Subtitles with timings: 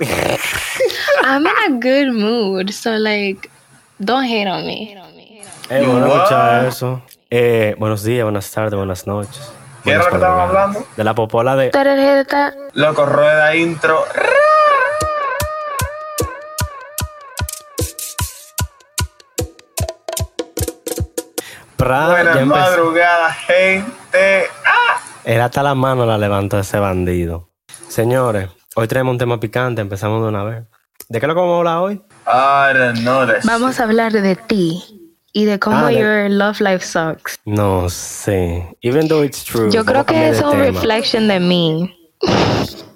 [0.00, 3.48] I'm in a good mood, so like,
[3.98, 4.96] don't hate on me.
[5.70, 6.22] Eh, bueno, what?
[6.24, 7.02] escucha eso.
[7.30, 9.52] Eh, buenos días, buenas tardes, buenas noches.
[9.82, 10.86] ¿Qué era lo que estábamos hablando?
[10.96, 11.70] De la popola de...
[11.70, 12.54] Tarjeta.
[12.74, 14.04] Loco, rueda intro.
[21.76, 24.46] Pra, Buenas madrugadas, gente.
[24.64, 27.48] Ah, Era hasta la mano la levantó ese bandido.
[27.88, 30.64] Señores, hoy traemos un tema picante, empezamos de una vez.
[31.08, 31.94] ¿De qué es lo que vamos a hablar hoy?
[32.26, 34.82] I don't know that Vamos a hablar de ti
[35.32, 37.38] y de cómo Ah, de- your love life sucks.
[37.44, 38.76] No sé.
[38.82, 39.70] Even though it's true.
[39.70, 41.94] Yo creo a que es un reflection de mí.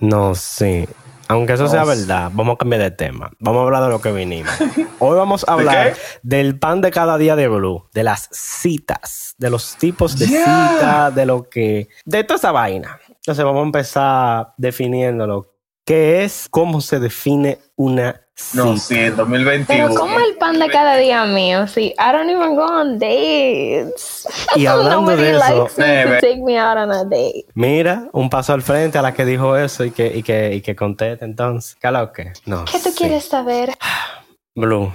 [0.01, 0.89] No sé.
[1.31, 1.89] Aunque eso No sea sé.
[1.91, 3.31] verdad, vamos a cambiar de tema.
[3.39, 4.51] Vamos a hablar de lo que vinimos.
[4.99, 9.35] Hoy vamos a ¿De hablar del pan de cada día de Blue, de las citas,
[9.37, 10.45] de los tipos de Yeah.
[10.73, 11.89] citas, de lo que.
[12.07, 12.99] de toda esa vaina.
[13.11, 15.53] Entonces vamos a empezar definiéndolo.
[15.89, 16.49] ¿Qué es?
[16.51, 18.63] ¿Cómo se define una cita?
[18.63, 19.67] No, sí, en 2021.
[19.67, 24.29] Pero como el pan de cada día mío, sí, I don't even go on dates.
[24.57, 26.21] Y hablando Nobody de eso, likes me to Neve.
[26.21, 27.47] take me out on a date.
[27.55, 30.61] mira, un paso al frente a la que dijo eso y que, y que, y
[30.61, 31.75] que conteste entonces.
[31.81, 32.35] ¿Qué lo que?
[32.45, 32.67] No.
[32.67, 33.71] ¿Qué tú quieres saber?
[34.55, 34.93] Blue,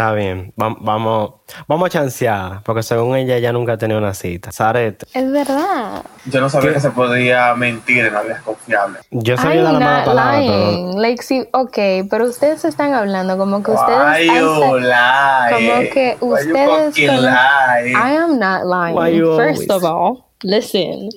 [0.00, 0.52] está bien.
[0.60, 1.34] Va- vamos,
[1.68, 4.50] vamos a chancear, porque según ella, ella nunca ha tenido una cita.
[4.52, 6.02] Sarete, Es verdad.
[6.26, 6.74] Yo no sabía ¿Qué?
[6.74, 9.00] que se podía mentir en la vida confiable.
[9.10, 10.92] yo sabía de la mala palabra, pero.
[11.00, 11.78] Like, sí, ok,
[12.10, 13.98] pero ustedes están hablando como que ustedes.
[14.20, 15.52] Why you lie?
[15.52, 17.90] como que Why you ustedes cono- lie?
[17.92, 18.62] I am not
[18.94, 19.54] Why you lying.
[19.56, 21.08] First always- of all, listen.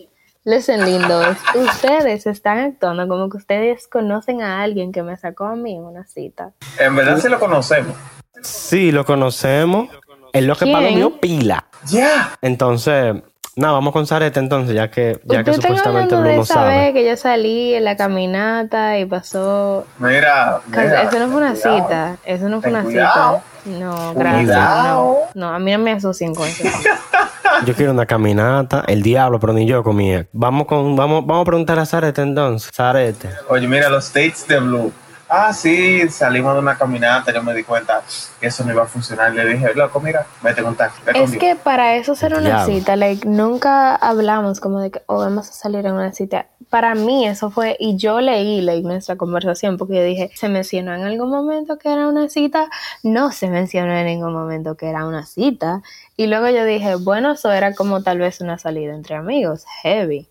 [0.45, 1.37] Listen, lindos.
[1.55, 5.83] Ustedes están actuando como que ustedes conocen a alguien que me sacó a mí en
[5.85, 6.51] una cita.
[6.77, 7.95] En verdad sí lo conocemos.
[8.41, 9.89] Sí, lo conocemos.
[10.31, 10.75] Es lo que ¿Quién?
[10.75, 11.65] palomeó pila.
[11.85, 12.35] Ya.
[12.41, 13.15] Entonces,
[13.55, 16.73] nada, vamos con Sarete entonces, ya que, ya que supuestamente Blue de no esa vez
[16.73, 16.93] sabe.
[16.93, 19.85] que yo salí en la caminata y pasó.
[19.99, 21.03] Mira, mira.
[21.03, 21.77] eso no fue una cuidado.
[21.83, 22.17] cita.
[22.25, 23.41] Eso no fue Ten una cuidado.
[23.63, 23.79] cita.
[23.79, 25.35] No, gracias.
[25.35, 26.63] No, a mí no me asocien con eso.
[27.65, 30.25] Yo quiero una caminata, el diablo, pero ni yo comía.
[30.33, 32.71] Vamos con, vamos, vamos a preguntar a Sarete entonces.
[32.73, 33.29] Sarete.
[33.47, 34.91] Oye, mira, los dates de Blue.
[35.35, 38.03] Ah, sí, salimos de una caminata, yo me di cuenta
[38.39, 39.33] que eso no iba a funcionar.
[39.33, 41.01] Le dije, loco, mira, vete con taxi.
[41.07, 41.39] Es conmigo".
[41.39, 45.53] que para eso ser una cita, like, nunca hablamos como de que, oh, vamos a
[45.53, 46.45] salir en una cita.
[46.69, 50.93] Para mí eso fue, y yo leí like, nuestra conversación porque yo dije, ¿se mencionó
[50.93, 52.69] en algún momento que era una cita?
[53.01, 55.81] No se mencionó en ningún momento que era una cita.
[56.15, 60.29] Y luego yo dije, bueno, eso era como tal vez una salida entre amigos, heavy.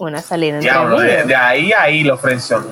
[0.00, 2.64] Una salida entre Diablo, de, ahí a ahí lo frencionó.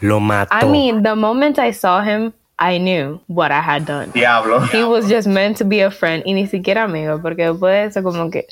[0.00, 0.54] Lo mató.
[0.54, 4.10] I mean, the moment I saw him, I knew what I had done.
[4.12, 4.60] Diablo.
[4.70, 7.84] He was just meant to be a friend y ni siquiera amigo, porque después de
[7.86, 8.46] eso como que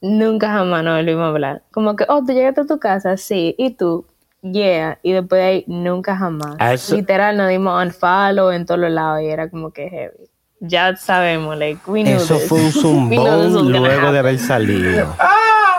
[0.00, 1.62] nunca jamás nos volvimos a hablar.
[1.70, 4.04] Como que, oh, tú llegaste a tu casa, sí, y tú,
[4.42, 6.56] yeah, y después de ahí nunca jamás.
[6.58, 10.28] Eso- Literal nos dimos unfollow en todos los lados y era como que heavy.
[10.62, 12.48] Ya sabemos, like, we knew Eso this.
[12.48, 12.72] fue un
[13.08, 15.14] We knew this was zumbón luego de haber salido.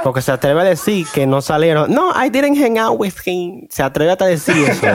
[0.04, 1.94] Porque se atreve a decir que no salieron.
[1.94, 3.68] No, I didn't hang out with him.
[3.70, 4.88] Se atreve hasta a decir eso.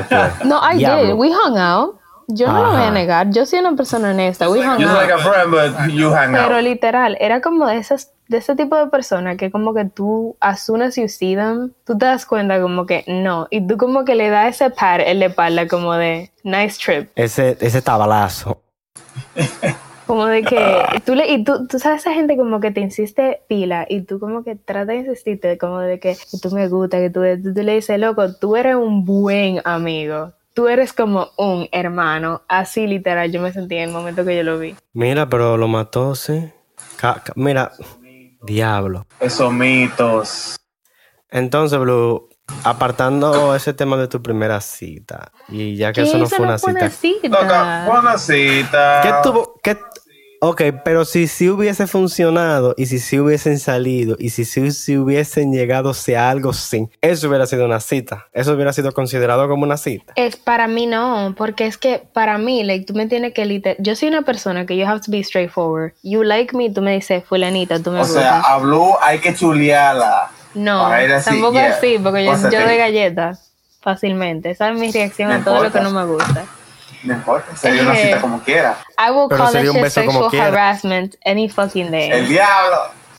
[0.44, 1.06] No, I Diablo.
[1.06, 1.14] did.
[1.14, 1.98] We hung out.
[2.28, 3.30] Yo no lo voy a negar.
[3.30, 4.50] Yo soy una persona honesta.
[4.50, 4.96] We hung Just out.
[5.00, 6.64] like a friend, but you hang Pero out.
[6.64, 10.60] literal, era como de esas, de ese tipo de personas que como que tú, as
[10.66, 13.46] soon as you see them, tú te das cuenta como que no.
[13.50, 17.10] Y tú como que le das ese pat en la espalda como de nice trip.
[17.14, 18.60] Ese, ese tabalazo.
[20.06, 23.40] Como de que tú le, y tú, tú sabes esa gente como que te insiste
[23.48, 26.98] pila y tú como que tratas de insistirte como de que, que tú me gusta,
[26.98, 30.32] que tú, tú, tú le dices, loco, tú eres un buen amigo.
[30.54, 32.42] Tú eres como un hermano.
[32.48, 34.76] Así literal yo me sentí en el momento que yo lo vi.
[34.92, 36.50] Mira, pero lo mató, sí.
[36.96, 37.72] Ca- ca- mira,
[38.40, 39.06] diablo.
[39.20, 40.56] Esos mitos.
[41.30, 42.28] Entonces, Blue,
[42.64, 46.90] apartando ese tema de tu primera cita, y ya que eso no fue una cita.
[47.28, 49.00] Loca, buena cita.
[49.02, 49.60] ¿Qué tuvo?
[49.62, 49.76] ¿Qué?
[50.40, 54.96] Ok, pero si sí hubiese funcionado y si sí hubiesen salido y si sí si
[54.98, 58.26] hubiesen llegado a algo sin, eso hubiera sido una cita.
[58.32, 60.12] Eso hubiera sido considerado como una cita.
[60.14, 63.76] Es para mí no, porque es que para mí, like, tú me tienes que literal.
[63.80, 65.92] Yo soy una persona que you have to be straightforward.
[66.02, 68.22] You like me, tú me dices, fulanita, tú me O gustas.
[68.22, 70.30] sea, habló, hay que chulearla.
[70.54, 71.68] no, así, tampoco yeah.
[71.76, 74.50] así, porque yo, O sea, yo te- doy galletas fácilmente.
[74.50, 76.44] Esa es mi reacción No a todo lo que no me gusta.
[77.06, 78.76] No importa, sería una cita como quiera.
[78.98, 80.46] I will Pero call that sería un como sexual quiera.
[80.46, 82.10] harassment any fucking day.
[82.10, 82.76] El diablo.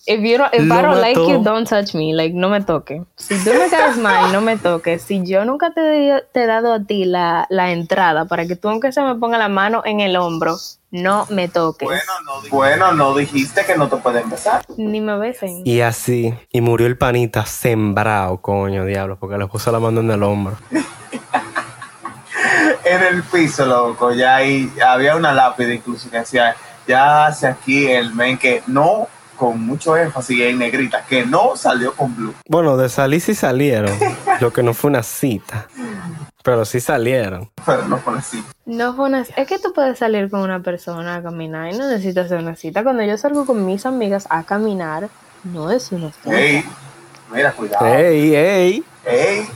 [0.09, 2.13] If you don't, if I don't like you, don't touch me.
[2.13, 3.03] Like, no me toque.
[3.17, 5.01] Si tú me caes mal, no me toques.
[5.01, 8.93] Si yo nunca te, he dado a ti la, la entrada para que tú aunque
[8.93, 10.55] se me ponga la mano en el hombro,
[10.91, 11.85] no me toques.
[11.89, 14.63] Bueno no, bueno, no dijiste que no te pueden besar.
[14.77, 15.63] Ni me besen.
[15.65, 20.11] Y así, y murió el panita sembrado, coño, diablo, porque le puso la mano en
[20.11, 20.55] el hombro.
[22.95, 26.55] en el piso, loco, ya ahí había una lápida incluso que decía,
[26.87, 31.93] ya hace aquí el men que no, con mucho énfasis en negrita, que no salió
[31.93, 32.33] con blue.
[32.47, 33.97] Bueno, de salir sí salieron.
[34.39, 35.67] lo que no fue una cita.
[36.43, 37.51] Pero sí salieron.
[37.65, 38.43] Pero no fue así.
[38.65, 39.21] No fue una...
[39.35, 42.55] Es que tú puedes salir con una persona a caminar y no necesitas hacer una
[42.55, 42.83] cita.
[42.83, 45.09] Cuando yo salgo con mis amigas a caminar,
[45.43, 46.39] no es una cita.
[46.39, 46.63] Ey,
[47.33, 47.85] mira, cuidado.
[47.85, 48.83] ¡Ey, ey!
[49.05, 49.47] Ey,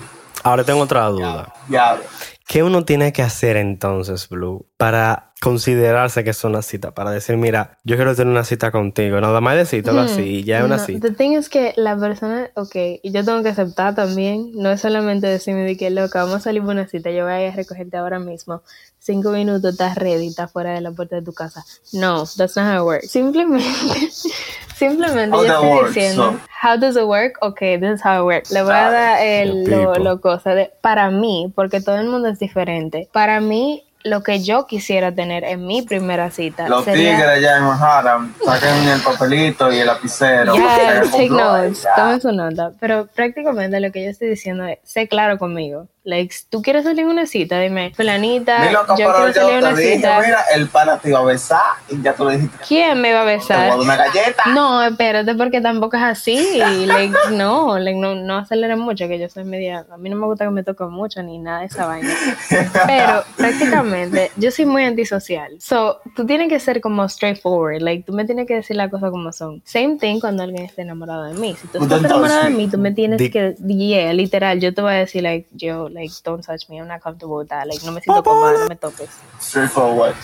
[0.44, 1.54] Ahora tengo otra duda.
[1.68, 2.04] diablo.
[2.52, 6.92] ¿Qué uno tiene que hacer entonces, Blue, para considerarse que es una cita?
[6.92, 9.20] Para decir, mira, yo quiero tener una cita contigo.
[9.20, 11.08] Nada más decírtelo Hmm, así y ya es una cita.
[11.08, 14.82] The thing es que la persona, ok, y yo tengo que aceptar también, no es
[14.82, 17.52] solamente decirme de que loca, vamos a salir por una cita, yo voy a ir
[17.52, 18.62] a recogerte ahora mismo,
[19.00, 21.66] cinco minutos, estás ready, estás fuera de la puerta de tu casa.
[21.92, 23.12] No, that's not how it works.
[23.12, 23.66] Simplemente,
[24.76, 26.40] simplemente How yo estoy works, diciendo, so.
[26.62, 27.38] how does it work?
[27.42, 28.52] Ok, this is how it works.
[28.52, 32.08] Le voy a dar el, the lo, lo cosa de, para mí, porque todo el
[32.08, 36.86] mundo es diferente, para mí, lo que yo quisiera tener en mi primera cita Los
[36.86, 37.12] sería...
[37.16, 40.56] tigres allá en Manhattan saquen el papelito y el lapicero.
[40.56, 41.96] Saquen take notes, ya.
[41.96, 42.72] tomen su nota.
[42.80, 45.88] Pero prácticamente lo que yo estoy diciendo es, sé claro conmigo.
[46.04, 50.20] Like, tú quieres salir una cita, dime, fulanita, yo quiero yo salir una dije, cita.
[50.20, 53.22] mira, el pana te iba a besar y ya tú le dijiste, ¿Quién me va
[53.22, 53.80] a te voy a besar?
[53.80, 54.44] una galleta.
[54.48, 56.58] No, espérate, porque tampoco es así.
[56.88, 59.86] Like, no, like, no, no aceleren mucho, que yo soy media.
[59.92, 62.10] A mí no me gusta que me toquen mucho ni nada de esa vaina.
[62.88, 63.91] Pero prácticamente,
[64.38, 65.56] yo soy muy antisocial.
[65.60, 67.82] So, tú tienes que ser como straightforward.
[67.82, 69.62] Like, tú me tienes que decir las cosas como son.
[69.66, 71.56] Same thing cuando alguien esté enamorado de mí.
[71.62, 73.56] Si tú estás enamorado de mí, tú me tienes que.
[73.66, 76.78] Yeah, literal, yo te voy a decir, like, yo, like, don't touch me.
[76.78, 77.66] I'm not comfortable with that.
[77.68, 79.10] Like, no me siento cómoda, no me toques.
[79.40, 80.16] Straightforward.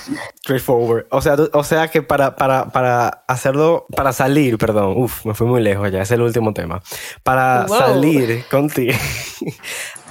[0.42, 1.06] Straightforward.
[1.12, 5.34] O sea, tú- o sea que para, para, para hacerlo, para salir, perdón, uf, me
[5.34, 6.82] fui muy lejos ya, es el último tema.
[7.24, 7.78] Para Wow.
[7.78, 8.94] salir contigo,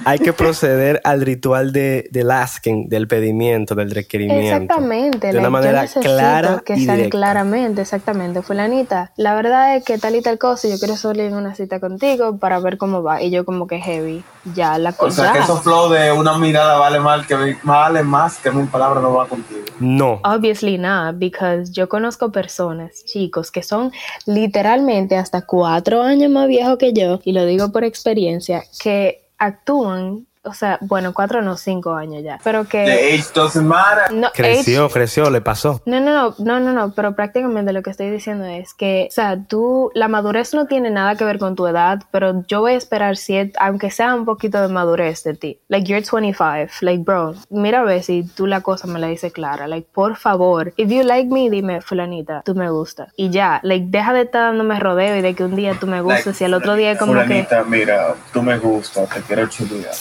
[0.05, 4.63] hay que proceder al ritual de, del asking, del pedimiento, del requerimiento.
[4.63, 7.09] Exactamente, De una manera yo clara que y directa.
[7.09, 8.41] claramente, exactamente.
[8.41, 11.79] Fulanita, la verdad es que tal y tal cosa, yo quiero salir en una cita
[11.79, 13.21] contigo para ver cómo va.
[13.21, 14.23] Y yo como que heavy,
[14.55, 15.23] ya la O cosa.
[15.23, 19.01] sea, que esos flow de una mirada vale, mal que, vale más que mil palabras
[19.03, 19.61] no va contigo.
[19.79, 20.19] No.
[20.23, 23.91] Obviously not, because yo conozco personas, chicos, que son
[24.25, 30.27] literalmente hasta cuatro años más viejos que yo, y lo digo por experiencia, que actúan,
[30.47, 32.83] o sea, bueno, cuatro no, cinco años ya, pero que...
[32.85, 34.13] The age doesn't matter.
[34.13, 35.81] No, Creció, creció, le pasó.
[35.85, 39.13] No, no, no, no, no, no, pero prácticamente lo que estoy diciendo es que, o
[39.13, 42.73] sea, tú, la madurez no tiene nada que ver con tu edad, pero yo voy
[42.73, 45.59] a esperar, cier- aunque sea un poquito de madurez de ti.
[45.67, 49.33] Like, you're 25, like, bro, mira a ver si tú la cosa me la dices
[49.33, 53.11] clara, like, por favor, if you like me, dime, fulanita, tú me gustas.
[53.15, 56.01] Y ya, like, deja de estar dándome rodeo y de que un día tú me
[56.01, 57.19] gustas y al otro día como que...
[57.23, 59.93] Fulanita, mira, tú me gustas, te quiero chulear.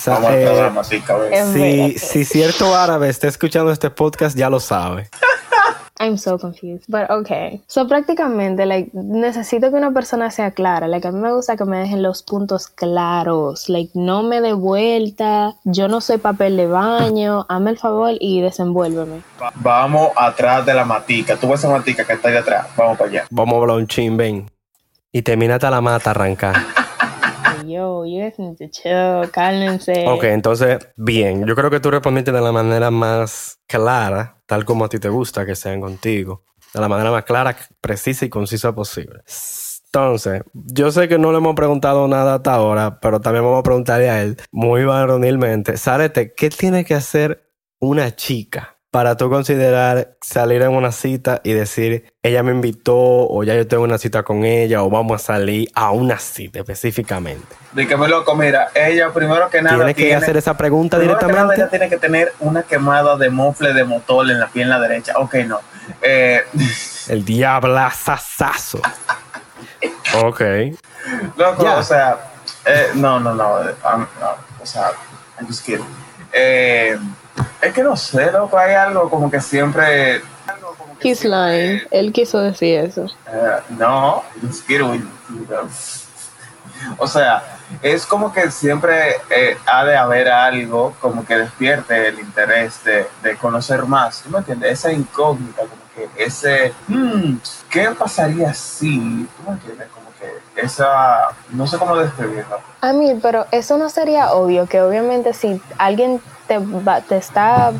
[1.52, 5.08] Si, si cierto árabe está escuchando este podcast, ya lo sabe.
[5.98, 7.62] I'm so confused, but okay.
[7.68, 10.88] So prácticamente, like, necesito que una persona sea clara.
[10.88, 13.70] Like, a mí me gusta que me dejen los puntos claros.
[13.70, 15.54] Like, no me dé vuelta.
[15.64, 17.46] Yo no soy papel de baño.
[17.48, 19.22] Hazme el favor y desenvuélveme.
[19.42, 21.36] Va- Vamos atrás de la matica.
[21.36, 22.66] Tú ves esa matica que está ahí atrás.
[22.76, 23.24] Vamos para allá.
[23.30, 24.50] Vamos a hablar un chin, ven.
[25.12, 26.56] Y termina hasta la mata arrancar.
[27.66, 28.38] Yo, you guys.
[30.06, 31.46] Ok, entonces, bien.
[31.46, 35.08] Yo creo que tú respondiste de la manera más clara, tal como a ti te
[35.08, 36.44] gusta que sean contigo.
[36.72, 39.22] De la manera más clara, precisa y concisa posible.
[39.86, 43.62] Entonces, yo sé que no le hemos preguntado nada hasta ahora, pero también vamos a
[43.62, 47.50] preguntarle a él, muy varonilmente, Sarete, ¿qué tiene que hacer
[47.80, 53.44] una chica para tú considerar salir en una cita y decir, ella me invitó, o
[53.44, 57.44] ya yo tengo una cita con ella, o vamos a salir a una cita específicamente?
[57.72, 61.18] De que me loco, mira, ella primero que nada Tiene que hacer esa pregunta primero
[61.18, 61.60] que nada, directamente.
[61.60, 65.12] ella tiene que tener una quemada de mofle de motor en la pierna derecha.
[65.16, 65.60] Ok, no.
[66.00, 66.40] Eh,
[67.08, 68.80] El diablazazazo.
[70.24, 70.40] Ok.
[71.36, 72.16] loco, o sea,
[72.64, 74.92] eh, no, no, no, eh, um, no, o sea,
[75.38, 75.84] I'm just kidding.
[76.32, 76.96] Eh,
[77.62, 80.22] es que no sé, loco, hay algo como que siempre...
[80.78, 81.82] como que He's siempre- lying.
[81.90, 83.06] Él quiso decir eso.
[83.26, 84.22] Eh, no.
[86.98, 87.42] O sea,
[87.82, 93.06] es como que siempre eh, ha de haber algo como que despierte el interés de,
[93.22, 94.20] de conocer más.
[94.22, 94.72] ¿Tú me entiendes?
[94.72, 97.36] Esa incógnita, como que ese, hmm,
[97.70, 99.26] ¿qué pasaría si?
[99.36, 99.88] ¿Tú me entiendes?
[99.88, 102.60] Como que esa, no sé cómo describirlo.
[102.82, 107.72] A mí, pero eso no sería obvio, que obviamente si alguien te, va- te está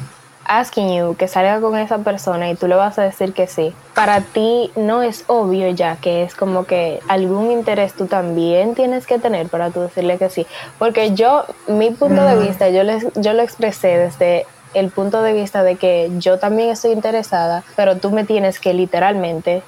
[0.48, 3.74] asking you que salga con esa persona y tú le vas a decir que sí,
[3.94, 9.06] para ti no es obvio ya que es como que algún interés tú también tienes
[9.06, 10.46] que tener para tú decirle que sí.
[10.78, 15.32] Porque yo, mi punto de vista, yo, les, yo lo expresé desde el punto de
[15.32, 19.62] vista de que yo también estoy interesada, pero tú me tienes que literalmente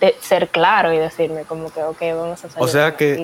[0.00, 2.58] de- ser claro y decirme como que, ok, vamos a salir.
[2.64, 3.14] O sea que.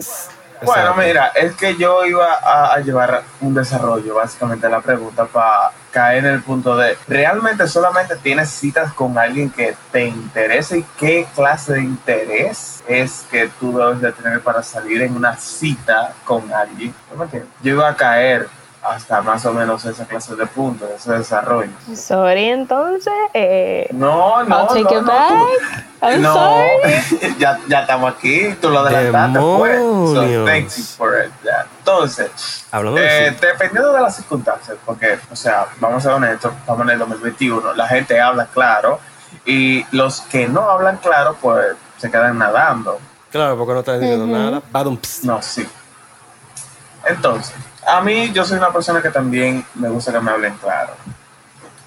[0.63, 5.73] Bueno, mira, es que yo iba a, a llevar un desarrollo, básicamente, la pregunta para
[5.91, 10.85] caer en el punto de, ¿realmente solamente tienes citas con alguien que te interesa y
[10.99, 16.13] qué clase de interés es que tú debes de tener para salir en una cita
[16.25, 16.95] con alguien?
[17.63, 18.49] Yo iba a caer
[18.91, 21.71] hasta más o menos esa clase de puntos, ese desarrollo.
[21.95, 23.13] Sorry, entonces.
[23.35, 25.29] Eh, No, no, I'll take no, it no, back.
[25.31, 27.37] tú- I'm no, sorry.
[27.39, 29.79] ya, ya estamos aquí, tú lo adelantaste, pues.
[29.79, 31.33] So, thank you for it.
[31.45, 31.67] ya.
[31.79, 36.53] Entonces, Hablando de eh, dependiendo de las circunstancias, porque, o sea, vamos a ser honestos,
[36.59, 38.99] estamos en el 2021, la gente habla claro
[39.45, 42.99] y los que no hablan claro, pues se quedan nadando.
[43.31, 44.35] Claro, porque no estás diciendo Ujú.
[44.35, 44.63] nada.
[44.71, 44.99] Badum.
[45.25, 45.67] No, sí.
[47.05, 47.55] Entonces,
[47.87, 50.93] a mí yo soy una persona que también me gusta que me hablen claro.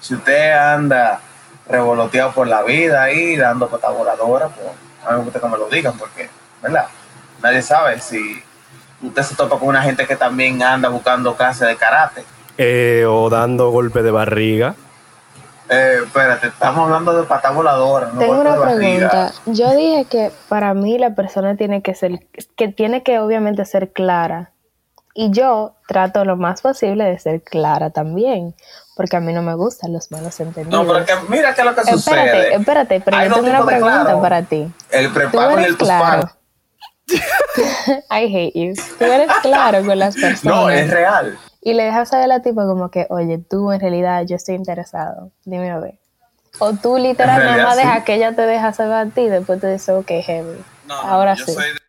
[0.00, 1.20] Si usted anda
[1.68, 4.66] revoloteado por la vida ahí, dando pata voladora, pues
[5.06, 6.28] a mí me gusta que me lo digan, porque,
[6.62, 6.86] ¿verdad?
[7.42, 8.42] Nadie sabe si
[9.02, 12.24] usted se topa con una gente que también anda buscando clases de karate.
[12.56, 14.74] Eh, o dando golpe de barriga.
[15.68, 19.32] Eh, espérate, estamos hablando de pata voladora, no Tengo una pregunta.
[19.46, 22.26] Yo dije que para mí la persona tiene que ser,
[22.56, 24.50] que tiene que obviamente ser clara.
[25.14, 28.54] Y yo trato lo más posible de ser clara también,
[28.96, 30.86] porque a mí no me gustan los malos entendidos.
[30.86, 31.96] No, pero que mira qué es lo que espérate,
[32.30, 32.54] sucede.
[32.54, 34.20] espérate, pero Hay yo tengo una pregunta claro.
[34.20, 34.72] para ti.
[34.90, 36.30] El prepago y el claro.
[38.10, 38.74] I hate you.
[38.98, 40.44] Tú eres claro con las personas.
[40.44, 41.38] No, es real.
[41.60, 44.54] Y le dejas saber a la tipa como que, oye, tú en realidad yo estoy
[44.54, 45.30] interesado.
[45.44, 45.98] Dime a ver.
[46.58, 47.82] O tú literal nada más sí.
[47.82, 50.64] dejas que ella te deja saber a ti, después te dice, ok, heavy.
[50.88, 51.52] Ahora yo sí.
[51.52, 51.80] soy de-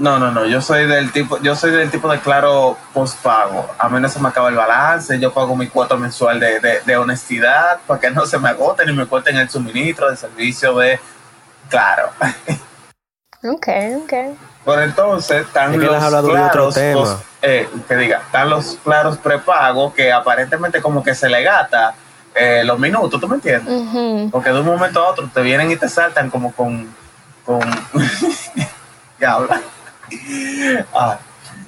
[0.00, 3.68] No, no, no, yo soy del tipo, yo soy del tipo de claro postpago.
[3.78, 6.80] A mí no se me acaba el balance, yo pago mi cuota mensual de, de,
[6.86, 10.74] de honestidad para que no se me agoten y me corten el suministro de servicio
[10.78, 10.98] de
[11.68, 12.10] claro.
[13.42, 13.68] Ok,
[14.04, 14.12] ok.
[14.66, 17.00] Por entonces están los has hablado de otro claros, tema.
[17.00, 21.94] pos- eh, que diga, están los claros prepago que aparentemente como que se le gata
[22.34, 24.30] eh, los minutos, ¿tú me entiendes?
[24.30, 26.94] Porque de un momento a otro te vienen y te saltan como con.
[27.46, 27.60] con
[29.18, 29.60] ya habla.
[30.94, 31.18] Ah,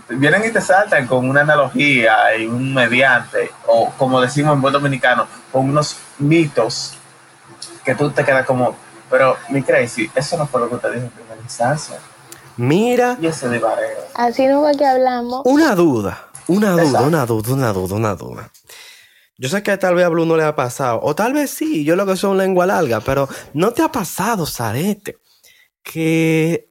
[0.09, 4.73] vienen y te saltan con una analogía y un mediante, o como decimos en buen
[4.73, 6.95] dominicano, con unos mitos
[7.85, 8.77] que tú te quedas como,
[9.11, 11.97] pero mi crazy, eso no fue lo que te dije en primera instancia.
[12.57, 13.99] Mira, Y ese divareo.
[14.15, 15.43] Así no fue que hablamos.
[15.45, 16.29] una duda.
[16.49, 17.07] Una duda, Exacto.
[17.07, 18.51] una duda, una duda, una duda.
[19.39, 21.85] Yo sé que tal vez a Blue no le ha pasado, o tal vez sí,
[21.85, 25.17] yo lo que soy un lengua larga, pero ¿no te ha pasado, Sarete?
[25.83, 26.69] Que,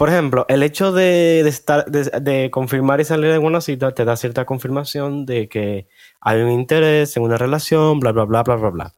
[0.00, 3.92] por ejemplo, el hecho de, de estar, de, de confirmar y salir en una cita
[3.92, 5.88] te da cierta confirmación de que
[6.22, 8.92] hay un interés en una relación, bla, bla, bla, bla, bla, bla.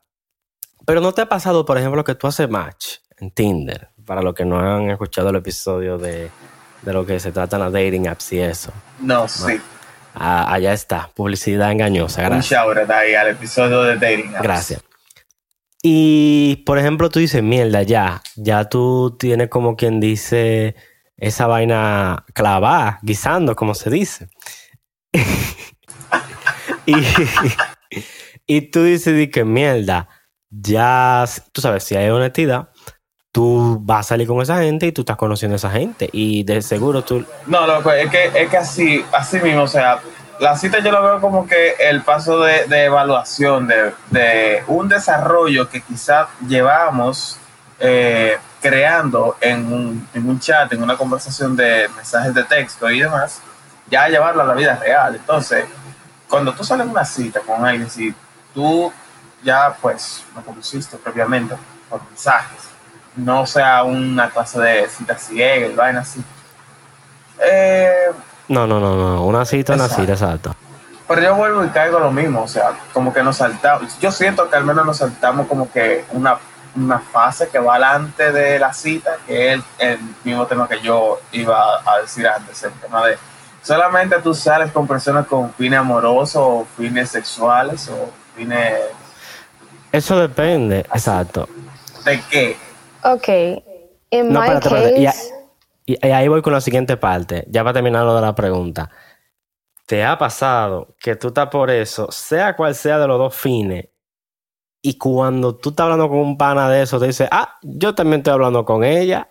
[0.86, 3.88] Pero ¿no te ha pasado, por ejemplo, que tú haces match en Tinder?
[4.06, 6.30] Para los que no han escuchado el episodio de,
[6.82, 8.70] de lo que se tratan las dating apps y eso.
[9.00, 9.60] No, sí.
[10.14, 12.60] Ah, allá está, publicidad engañosa, Un gracias.
[12.60, 14.36] shout out ahí al episodio de Dating.
[14.36, 14.42] Apps.
[14.44, 14.84] Gracias.
[15.82, 20.76] Y por ejemplo, tú dices, mierda, ya, ya tú tienes como quien dice
[21.22, 24.28] esa vaina clavada, guisando, como se dice.
[26.86, 26.96] y,
[28.46, 30.08] y tú dices di que mierda,
[30.50, 32.70] ya, tú sabes, si hay honestidad,
[33.30, 36.10] tú vas a salir con esa gente y tú estás conociendo a esa gente.
[36.12, 40.00] Y de seguro tú, No, loco, es que, es que así, así mismo, o sea,
[40.40, 44.88] la cita yo lo veo como que el paso de, de evaluación de, de un
[44.88, 47.38] desarrollo que quizás llevamos
[47.78, 53.00] eh, creando en un, en un chat, en una conversación de mensajes de texto y
[53.00, 53.42] demás,
[53.90, 55.16] ya llevarlo a la vida real.
[55.16, 55.64] Entonces,
[56.28, 58.14] cuando tú sales una cita con alguien, si
[58.54, 58.92] tú
[59.42, 61.56] ya pues lo conociste previamente
[61.90, 62.60] por mensajes,
[63.16, 66.22] no sea una clase de cita ciega y vaina así.
[67.44, 68.12] Eh,
[68.48, 70.54] no, no, no, no, una cita, una cita, exacto.
[71.08, 73.98] pero yo vuelvo y caigo lo mismo, o sea, como que nos saltamos.
[73.98, 76.38] Yo siento que al menos nos saltamos como que una,
[76.74, 80.80] una fase que va delante de la cita, que es el, el mismo tema que
[80.80, 83.18] yo iba a decir antes, el tema de
[83.62, 88.74] solamente tú sales con personas con fines amorosos o fines sexuales o fines
[89.92, 91.48] Eso depende, exacto.
[92.04, 92.56] de qué.
[93.04, 93.28] Ok.
[94.10, 95.00] In No, my espérate, espérate.
[95.00, 95.34] Y, case,
[95.86, 98.90] y- y ahí voy con la siguiente parte, ya para terminar lo de la pregunta.
[99.86, 103.86] ¿Te ha pasado que tú estás por eso, sea cual sea de los dos fines,
[104.82, 108.20] y cuando tú estás hablando con un pana de eso, te dice, ah, yo también
[108.20, 109.28] estoy hablando con ella?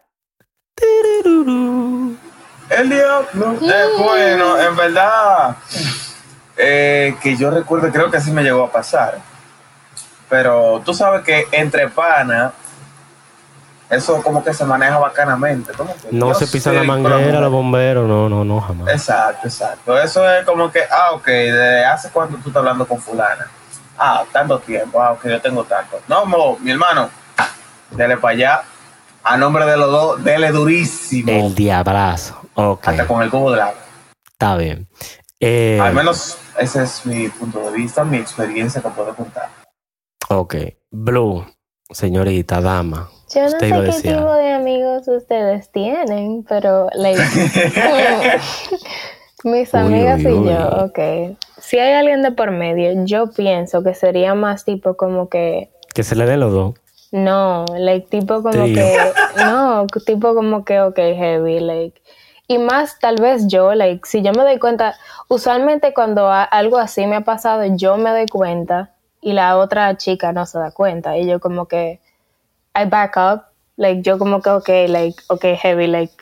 [2.69, 3.57] El diablo.
[3.61, 5.57] Eh, bueno, en verdad,
[6.55, 9.19] eh, que yo recuerdo, creo que así me llegó a pasar.
[10.29, 12.53] pero tú sabes que entre pana,
[13.89, 15.73] eso como que se maneja bacanamente.
[15.73, 16.07] ¿cómo que?
[16.11, 18.87] No Yo se pisan sé, la manguera, los bomberos, no, no, no, jamás.
[18.87, 19.99] Exacto, exacto.
[19.99, 23.51] Eso es como que, ah, ok, ¿de hace cuánto tú estás hablando con fulana?
[24.03, 25.99] Ah, tanto tiempo, ah, ok, yo tengo tanto.
[26.07, 27.09] No, mo, mi hermano,
[27.91, 28.61] dele para allá.
[29.23, 31.31] A nombre de los dos, dele durísimo.
[31.31, 32.41] El diablazo.
[32.55, 33.75] Ok, Hasta con el cubo de agua.
[34.31, 34.87] está bien.
[35.39, 39.49] Eh, Al menos ese es mi punto de vista, mi experiencia que puedo contar.
[40.29, 40.55] ok.
[40.89, 41.45] Blue,
[41.91, 43.07] señorita, dama.
[43.33, 47.21] Yo no sé qué tipo de amigos ustedes tienen, pero like,
[49.43, 50.49] mis Uy, amigas uy, y uy.
[50.49, 50.99] yo, ok.
[51.61, 56.03] Si hay alguien de por medio, yo pienso que sería más tipo como que Que
[56.03, 56.73] se le den los dos.
[57.11, 58.75] no, like tipo como Trío.
[58.75, 58.97] que
[59.37, 62.01] no, tipo como que ok, heavy, like
[62.47, 64.95] y más tal vez yo, like si yo me doy cuenta,
[65.29, 68.91] usualmente cuando algo así me ha pasado, yo me doy cuenta
[69.21, 72.01] y la otra chica no se da cuenta y yo como que
[72.75, 73.43] I back up,
[73.77, 76.13] like yo como que ok, like ok, heavy, like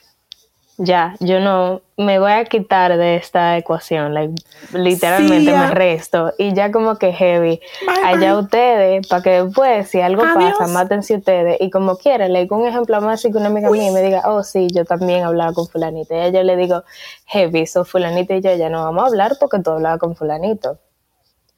[0.80, 4.34] ya, yo no me voy a quitar de esta ecuación, like
[4.72, 7.60] literalmente me resto y ya como que heavy,
[8.06, 12.66] allá ustedes, para que después si algo pasa, mátense ustedes y como quieran, like un
[12.66, 15.68] ejemplo más así que una amiga mía me diga, oh sí, yo también hablaba con
[15.68, 16.84] fulanita, y a ella yo le digo,
[17.26, 20.80] heavy, so fulanita y yo ya no vamos a hablar porque tú hablabas con fulanito.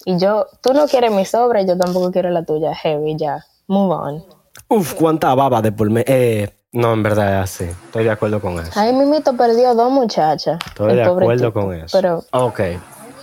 [0.03, 3.93] Y yo, tú no quieres mi sobra, yo tampoco quiero la tuya, heavy, ya, move
[3.93, 4.25] on.
[4.67, 6.03] Uf, cuánta baba de por me.
[6.07, 7.63] Eh, no, en verdad es así.
[7.65, 8.71] Estoy de acuerdo con eso.
[8.79, 10.57] Ay, Mimito perdió dos muchachas.
[10.65, 11.61] Estoy de acuerdo tipo.
[11.61, 11.97] con eso.
[11.97, 12.59] Pero, Ok.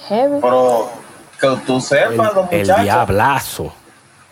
[0.08, 0.40] heavy.
[0.42, 0.88] Pero
[1.40, 3.72] que tú sepas, los El, diablazo.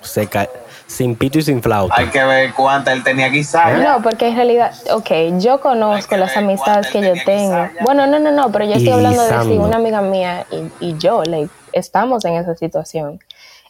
[0.02, 0.48] Se ca-
[0.86, 1.94] Sin pito y sin flauta.
[1.96, 3.78] hay que ver cuánta él tenía guisada.
[3.78, 7.68] No, porque en realidad, ok, yo conozco las amistades que yo tengo.
[7.80, 9.64] Bueno, no, no, no, pero yo estoy hablando de si guisando.
[9.64, 13.18] una amiga mía y, y yo, like, estamos en esa situación.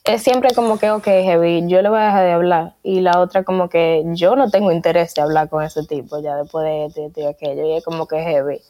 [0.07, 2.75] Es siempre como que, ok, heavy, yo le voy a dejar de hablar.
[2.85, 6.37] Y la otra como que yo no tengo interés de hablar con ese tipo ya
[6.37, 6.65] después
[6.95, 7.67] de, de- de aquello.
[7.67, 8.61] Y es como que heavy.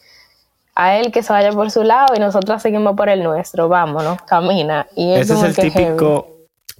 [0.74, 3.68] A él que se vaya por su lado y nosotros seguimos por el nuestro.
[3.68, 4.86] Vámonos, camina.
[4.96, 5.86] Y es Ese es el que heavy.
[5.88, 6.28] típico,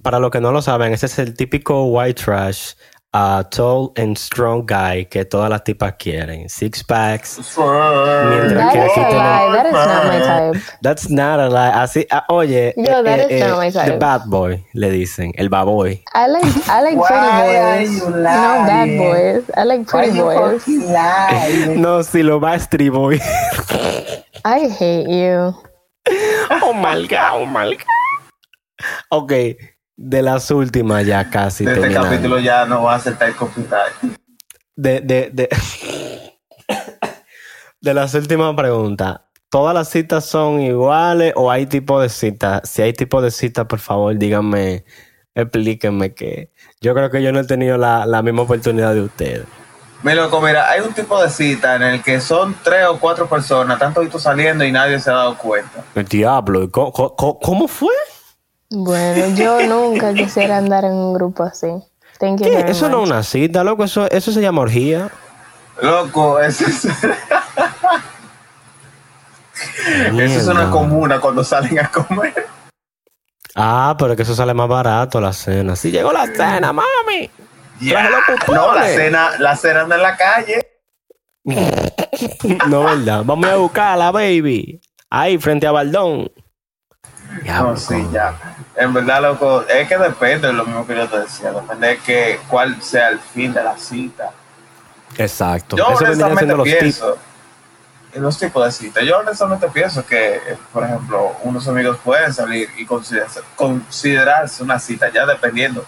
[0.01, 2.73] para los que no lo saben, ese es el típico white trash,
[3.13, 6.49] uh, tall and strong guy que todas las tipas quieren.
[6.49, 7.39] Six packs.
[7.57, 9.51] Mientras That que is aquí a tenemos- lie.
[9.53, 10.63] That is not my type.
[10.81, 11.71] That's not a lie.
[11.71, 13.99] Así, ah, oye, Yo, that is not my the type.
[13.99, 16.03] bad boy, le dicen, el baboy.
[16.13, 19.43] I like I like pretty boys, no bad boys.
[19.55, 20.67] I like pretty boys.
[21.77, 23.19] No, si lo va a boy.
[24.45, 25.53] I hate you.
[26.61, 27.85] oh my god, oh my god.
[29.09, 29.57] Ok,
[29.97, 33.87] de las últimas ya casi De este capítulo ya no va a aceptar computar.
[34.75, 35.49] de, de, de,
[37.81, 39.21] de las últimas preguntas.
[39.49, 42.69] ¿Todas las citas son iguales o hay tipo de citas?
[42.69, 44.83] Si hay tipo de citas, por favor, díganme,
[45.33, 49.45] explíquenme que yo creo que yo no he tenido la, la misma oportunidad de ustedes.
[50.03, 53.27] Mi loco, mira, hay un tipo de cita en el que son tres o cuatro
[53.27, 55.83] personas, tanto tú saliendo y nadie se ha dado cuenta.
[55.95, 57.95] El diablo, ¿cómo, cómo, cómo fue?
[58.69, 61.67] Bueno, yo nunca quisiera andar en un grupo así.
[62.19, 62.55] Thank you ¿Qué?
[62.55, 63.05] very Eso no much.
[63.07, 65.09] es una cita, loco, eso, eso se llama orgía.
[65.81, 67.01] Loco, eso es, eso
[70.15, 72.47] es una comuna cuando salen a comer.
[73.55, 75.75] Ah, pero es que eso sale más barato la cena.
[75.75, 77.29] Sí, llegó la cena, mami.
[78.47, 80.67] No, la cena, la cena anda en la calle.
[82.67, 83.21] No, ¿verdad?
[83.23, 84.81] Vamos a buscarla, baby.
[85.09, 86.29] Ahí, frente a Baldón.
[87.45, 88.33] No, sí, ya.
[88.77, 91.51] En verdad, loco, es que depende de lo mismo que yo te decía.
[91.51, 94.31] Depende de que, cuál sea el fin de la cita.
[95.17, 95.75] Exacto.
[95.75, 97.17] Yo Eso honestamente los pienso,
[98.13, 100.39] en los tipos de citas, yo honestamente pienso que,
[100.71, 105.85] por ejemplo, unos amigos pueden salir y considerarse, considerarse una cita, ya dependiendo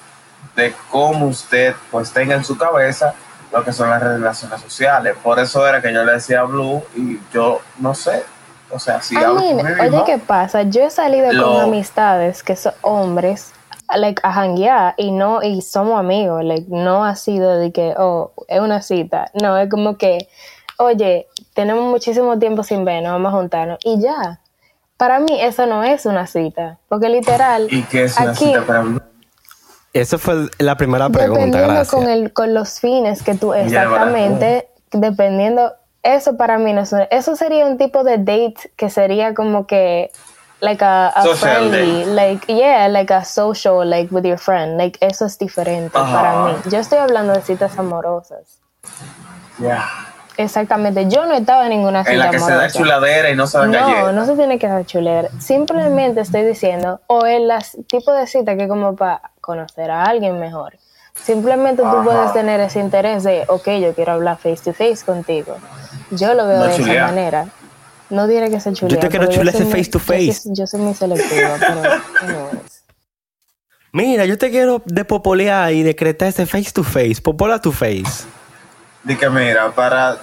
[0.56, 3.14] de cómo usted pues tenga en su cabeza
[3.52, 5.16] lo que son las relaciones sociales.
[5.22, 8.24] Por eso era que yo le decía a Blue y yo no sé,
[8.72, 10.64] o sea, si I hablo mean, oye, ¿qué pasa?
[10.64, 13.52] Yo he salido Lo- con amistades que son hombres,
[13.96, 18.32] like, a janguear y no, y somos amigos, like, no ha sido de que, oh,
[18.48, 19.32] es una cita.
[19.42, 20.28] No, es como que,
[20.78, 24.40] oye, tenemos muchísimo tiempo sin vernos, vamos a juntarnos y ya.
[24.98, 28.66] Para mí eso no es una cita, porque literal, y que es una aquí, cita
[28.66, 29.02] para Blue.
[29.92, 31.90] Esa fue la primera pregunta, dependiendo gracias.
[31.90, 36.92] con, el, con los fines que tú, Ya, exactamente, dependiendo, eso para mí no es,
[36.94, 40.12] una- eso sería un tipo de date que sería como que,
[40.62, 42.14] like a, a friendly, date.
[42.16, 46.14] like, yeah, like a social, like with your friend, like eso es diferente Ajá.
[46.22, 46.54] para mí.
[46.72, 48.60] Yo estoy hablando de citas amorosas.
[49.60, 49.88] Ya.
[50.38, 52.78] Exactamente, yo no estaba en ninguna cita En la que se da amorosa.
[52.80, 55.28] chuladera y no se No, no se tiene que dar chulera.
[55.40, 60.40] Simplemente estoy diciendo, o el las- tipo de cita que como para conocer a alguien
[60.40, 60.78] mejor.
[61.14, 65.58] Simplemente tú puedes tener ese interés de, ok, yo quiero hablar face to face contigo.
[66.12, 66.96] Yo lo veo No de chulear.
[66.98, 67.48] esa manera.
[68.10, 69.00] No diré que se chulea.
[69.00, 70.50] te quiero chulear ese face to yo soy- face.
[70.54, 71.82] Yo soy muy selectiva, pero
[72.22, 72.84] anyways.
[73.92, 77.16] Mira, yo te quiero depopolear y decretar ese face to face.
[77.24, 78.26] Popola to face.
[79.04, 80.18] Di que mira, para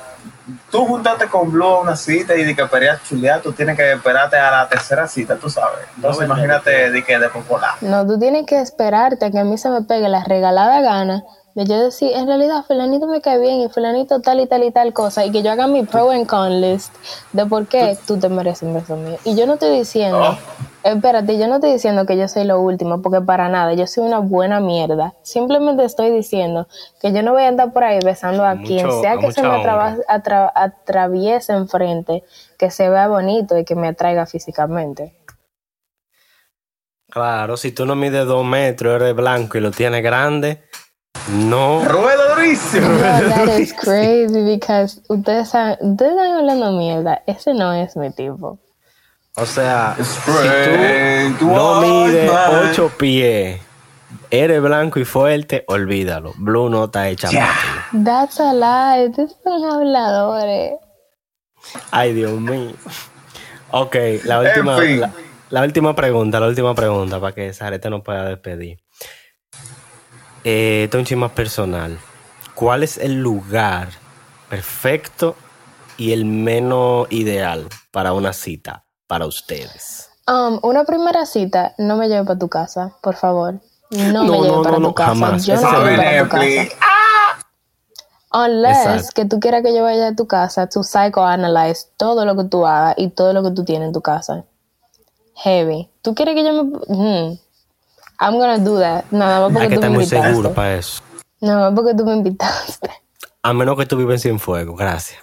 [0.70, 3.92] tú juntarte con Blue a una cita y de que para chulear, tú tienes que
[3.92, 5.81] esperarte a la tercera cita, tú sabes.
[5.96, 7.70] Entonces No, imagínate de que de popular.
[7.81, 11.25] No, tú tienes que esperarte a que a mí se me pegue la regalada gana
[11.57, 14.71] de yo decir, en realidad, fulanito me cae bien y fulanito tal y tal y
[14.71, 16.92] tal cosa, y que yo haga mi pro and con list
[17.33, 19.16] de por qué tú te mereces un beso mío.
[19.25, 20.37] Y yo no estoy diciendo, Oh.
[20.85, 24.05] espérate, yo no estoy diciendo que yo soy lo último, porque para nada, yo soy
[24.05, 25.14] una buena mierda.
[25.23, 26.69] Simplemente estoy diciendo
[27.01, 29.40] que yo no voy a andar por ahí besando a Mucho- quien sea que se
[29.42, 32.23] me atra- atraviese enfrente,
[32.59, 35.14] que se vea bonito y que me atraiga físicamente.
[37.09, 40.62] Claro, si tú no mides dos metros, eres blanco y lo tienes grande,
[41.31, 41.85] no.
[41.85, 42.89] Rueda durísimo.
[42.89, 42.99] No,
[43.29, 47.23] that is crazy because ustedes, saben- ustedes están hablando mierda.
[47.27, 48.59] Ese no es mi tipo.
[49.37, 52.71] O sea, si tú no mides man.
[52.71, 53.61] ocho pies,
[54.31, 56.33] eres blanco y fuerte, olvídalo.
[56.39, 58.03] Blue no está hecha para ti.
[58.05, 59.09] That's a lie.
[59.11, 60.73] Ustedes son habladores.
[61.91, 62.73] Ay, Dios mío.
[63.73, 65.01] Ok, la última, fin.
[65.01, 65.11] la,
[65.51, 68.79] la última pregunta, la última pregunta para que Sarete nos pueda despedir.
[70.49, 71.99] Eh, esto es un chisme más personal.
[72.55, 73.89] ¿Cuál es el lugar
[74.49, 75.35] perfecto
[75.97, 80.09] y el menos ideal para una cita para ustedes?
[80.29, 83.55] Um, una primera cita, no me lleve para tu casa, por favor.
[83.91, 85.09] No, me lleve no, para no, tu casa.
[85.09, 85.47] jamás.
[85.47, 86.69] Yo no para tu casa.
[88.33, 89.11] Unless Exacto.
[89.17, 92.65] que tú quieras que yo vaya a tu casa to psychoanalyze todo lo que tú
[92.69, 94.45] hagas y todo lo que tú tienes en tu casa.
[95.35, 95.91] Heavy.
[96.03, 96.79] ¿Tú quieres que yo me...
[96.87, 97.46] Hmm.
[98.19, 99.05] I'm gonna do that.
[99.11, 100.29] Nada más porque Hay que tú me estar muy invitaste.
[100.31, 101.03] seguro para eso.
[101.41, 102.91] Nada más porque tú me invitaste.
[103.43, 105.21] A menos que tú vives sin fuego, gracias.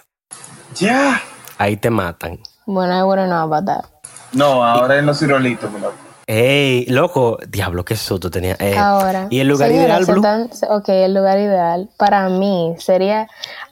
[0.76, 1.20] Ya.
[1.58, 2.38] Ahí te matan.
[2.66, 3.84] Bueno, I wouldn't know about that.
[4.32, 5.94] No, ahora en los cirolitos, mi loco.
[6.26, 8.56] Ey, loco, diablo, qué susto tenía.
[8.58, 9.26] Eh, Ahora.
[9.28, 10.16] ¿Y el lugar señora, ideal, Blue?
[10.16, 13.28] están- ok, el lugar ideal para mí sería,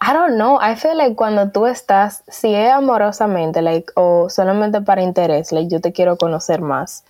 [0.07, 4.83] I don't know, I feel like cuando tú estás, si es amorosamente, like, o solamente
[4.83, 7.05] para interés, like, yo te quiero conocer más.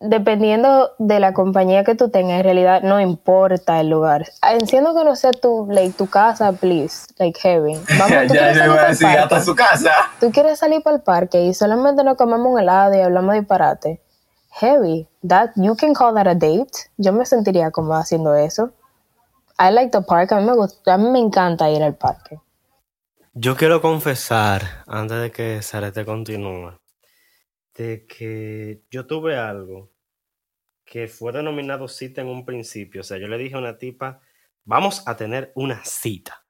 [0.00, 4.26] Dependiendo de la compañía que tú tengas, en realidad no importa el lugar.
[4.48, 7.74] Enciendo conocer tu, like, tu casa, please, like, heavy.
[7.98, 9.90] Vamos, tú ya quieres yo iba a decir hasta su casa.
[10.20, 14.00] tú quieres salir para el parque y solamente nos comemos un helado y hablamos disparate.
[14.50, 15.08] Heavy.
[15.26, 16.90] That you can call that a date.
[16.96, 18.70] Yo me sentiría como haciendo eso.
[19.58, 20.30] I like the park.
[20.32, 22.38] A mí me gusta, a mí me encanta ir al parque.
[23.34, 26.72] Yo quiero confesar, antes de que Sarete continúe,
[27.78, 29.92] que yo tuve algo
[30.84, 33.02] que fue denominado cita en un principio.
[33.02, 34.20] O sea, yo le dije a una tipa,
[34.64, 36.44] vamos a tener una cita.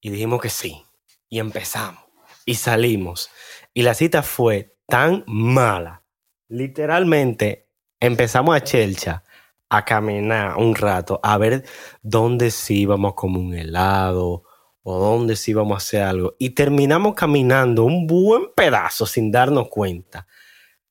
[0.00, 0.84] Y dijimos que sí.
[1.28, 2.04] Y empezamos.
[2.44, 3.30] Y salimos.
[3.72, 6.02] Y la cita fue tan mala.
[6.48, 9.22] Literalmente empezamos a chelcha,
[9.68, 11.64] a caminar un rato, a ver
[12.02, 14.44] dónde sí íbamos a comer un helado
[14.82, 16.34] o dónde sí íbamos a hacer algo.
[16.38, 20.26] Y terminamos caminando un buen pedazo sin darnos cuenta.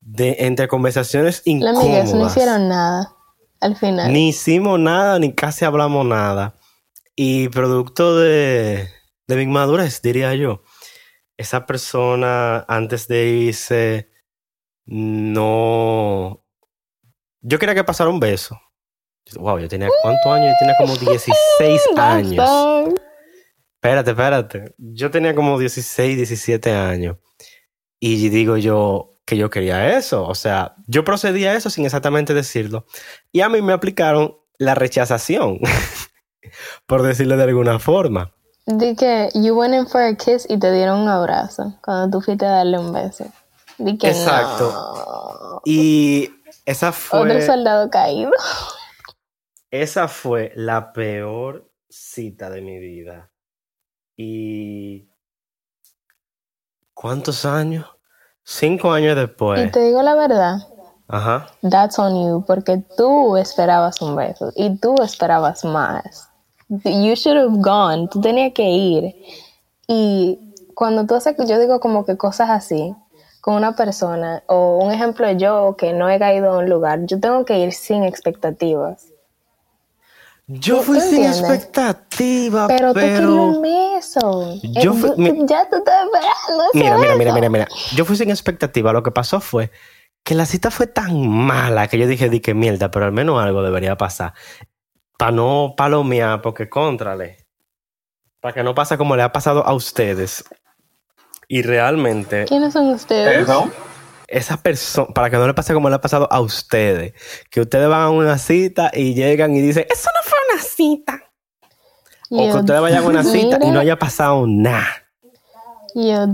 [0.02, 1.84] De, entre conversaciones incómodas.
[1.84, 3.16] amigas no hicieron nada
[3.60, 4.14] al final.
[4.14, 6.56] Ni hicimos nada, ni casi hablamos nada.
[7.16, 8.90] Y producto de,
[9.28, 10.64] de mi madurez, diría yo,
[11.38, 14.10] esa persona antes de irse,
[14.86, 16.46] no...
[17.42, 18.60] Yo quería que pasara un beso.
[19.36, 20.48] Wow, yo tenía cuántos años?
[20.48, 22.94] Yo tenía como 16 That's años.
[23.82, 24.76] Espérate, espérate.
[24.78, 27.16] Yo tenía como 16, 17 años.
[28.02, 30.28] Y digo yo que yo quería eso.
[30.28, 32.86] O sea, yo procedí a eso sin exactamente decirlo.
[33.32, 35.60] Y a mí me aplicaron la rechazación,
[36.88, 38.34] por decirlo de alguna forma.
[38.66, 42.22] Di que you went in for a kiss y te dieron un abrazo cuando tú
[42.24, 43.26] fuiste a darle un beso.
[43.78, 44.72] Di que Exacto.
[44.72, 45.62] no.
[45.64, 46.30] Y
[46.66, 48.32] esa Otro fue, soldado caído.
[49.72, 53.32] esa fue la peor cita de mi vida.
[54.22, 55.08] Y...
[56.94, 57.86] ¿Cuántos años?
[58.44, 59.72] Cinco años Y después.
[59.72, 60.58] te digo la verdad,
[61.08, 61.48] Ajá.
[61.62, 66.30] That's on you, porque tú esperabas un beso y tú esperabas más.
[66.68, 69.16] You should have gone, tú tenías que ir.
[69.88, 72.94] Y cuando tú haces, yo digo como que cosas así,
[73.40, 77.06] con una persona, o un ejemplo de yo que no he caído a un lugar,
[77.06, 79.09] yo tengo que ir sin expectativas.
[80.52, 81.40] Yo ¿Tú- fui sin entiendes?
[81.42, 82.94] expectativa, Pero, pero...
[82.94, 84.56] tú querías un beso.
[84.82, 87.68] Yo Eh, fui- tú- mi- ya tú estás esperando Mira, mira, mira, mira, mira.
[87.96, 88.92] Yo fui sin expectativa.
[88.92, 89.70] Lo que pasó fue
[90.24, 93.40] que la cita fue tan mala que yo dije, di que mierda, pero al menos
[93.44, 94.34] algo debería pasar.
[95.20, 97.46] Para no palomear, porque contrale.
[98.42, 100.44] Para que no pase como le ha pasado a ustedes.
[101.48, 103.44] Y realmente, ¿Quiénes son ustedes?
[103.44, 103.70] Eso.
[104.30, 107.14] Esa persona, para que no le pase como le ha pasado a ustedes,
[107.50, 111.24] que ustedes van a una cita y llegan y dicen, eso no fue una cita.
[112.32, 114.88] O que ustedes vayan a una cita y no haya pasado nada.
[115.96, 116.28] Yo,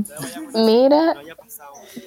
[0.53, 1.15] mira,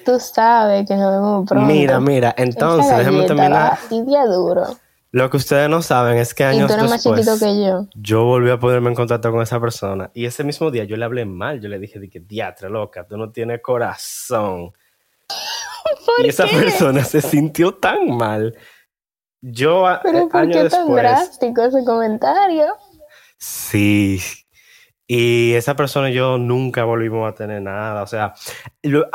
[0.05, 1.65] tú sabes que nos vemos pronto.
[1.65, 3.73] Mira, mira, entonces galleta terminar.
[3.73, 4.77] así de duro.
[5.11, 7.65] Lo que ustedes no saben es que Y años tú eres más después, chiquito que
[7.65, 7.87] yo.
[7.95, 11.05] yo volví a ponerme en contacto con esa persona y ese mismo día yo le
[11.05, 14.71] hablé mal, yo le dije que diatre loca, tú no tienes corazón.
[16.05, 16.55] ¿Por y esa qué?
[16.57, 18.55] persona se sintió tan mal.
[19.41, 22.65] Yo Pero eh, ¿por años qué tan drástico ese comentario?
[23.37, 24.19] sí.
[25.11, 28.03] Y esa persona y yo nunca volvimos a tener nada.
[28.03, 28.35] O sea,
[28.83, 29.07] lo-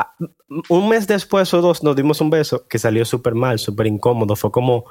[0.67, 4.35] un mes después o dos nos dimos un beso que salió súper mal, súper incómodo.
[4.35, 4.83] Fue como,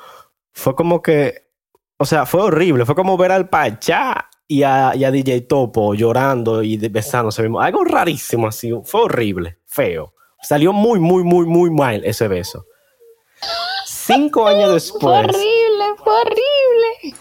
[0.53, 1.51] fue como que,
[1.99, 2.87] o sea, fue horrible.
[2.87, 7.43] Fue como ver al Pachá y a, y a DJ Topo llorando y besándose.
[7.43, 7.61] mismo.
[7.61, 8.73] Algo rarísimo así.
[8.85, 10.14] Fue horrible, feo.
[10.45, 12.67] Salió muy, muy, muy, muy mal ese beso.
[13.87, 15.19] Cinco años Fue después.
[15.19, 17.17] horrible, fue horrible.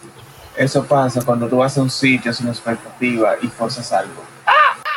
[0.57, 4.21] Eso pasa cuando tú vas a un sitio sin expectativa y forzas algo.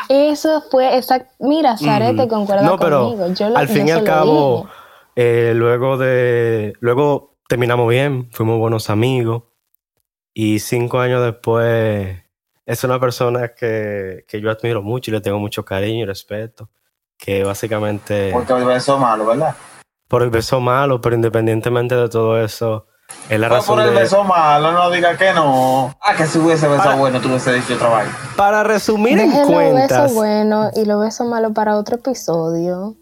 [0.09, 1.33] Eso fue exacto.
[1.41, 2.29] Mira, Zarete Ujú.
[2.29, 3.35] concuerda No, pero conmigo.
[3.35, 4.69] Yo lo, al fin y al cabo,
[5.17, 6.75] eh, luego de.
[6.81, 9.45] Luego terminamos bien, fuimos buenos amigos.
[10.33, 12.19] Y cinco años después,
[12.67, 16.69] es una persona que, que yo admiro mucho y le tengo mucho cariño y respeto.
[17.19, 18.31] Que básicamente.
[18.33, 19.55] Porque el beso malo, ¿verdad?
[20.09, 22.87] Por el beso malo, pero independientemente de todo eso,
[23.29, 24.01] es la Fue razón por el de.
[24.01, 25.97] beso malo, no diga que no.
[26.03, 28.13] Ah, que si hubiese besado Para- bueno, tú hubiese dicho otra vaina.
[28.37, 30.03] Para resumir en cuentas.
[30.03, 32.95] beso bueno y lo beso malo para otro episodio.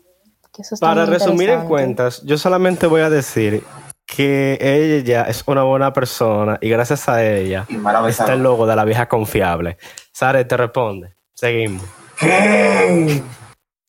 [0.53, 3.65] Que eso está Para muy resumir en cuentas, yo solamente voy a decir
[4.07, 7.67] que ella es una buena persona y gracias a ella
[8.07, 9.79] está el logo de la vieja confiable.
[10.13, 11.17] Sare te responde.
[11.35, 11.83] Seguimos.
[12.21, 13.21] ¿Qué?